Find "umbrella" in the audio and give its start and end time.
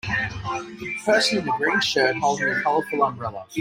3.03-3.45